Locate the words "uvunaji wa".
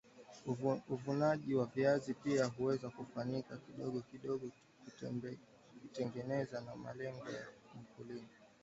0.91-1.65